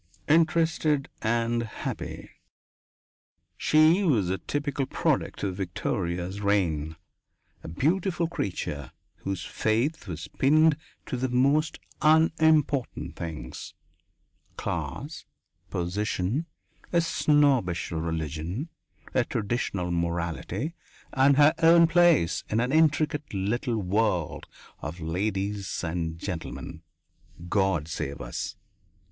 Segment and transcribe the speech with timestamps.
[0.27, 2.31] Interested and happy!
[3.55, 6.95] She was a typical product of Victoria's reign,
[7.63, 10.75] a beautiful creature whose faith was pinned
[11.05, 13.75] to the most unimportant things
[14.57, 15.23] class,
[15.69, 16.47] position,
[16.91, 18.69] a snobbish religion,
[19.13, 20.73] a traditional morality
[21.13, 24.47] and her own place in an intricate little world
[24.81, 26.81] of ladies and gentlemen.
[27.49, 28.55] God save us!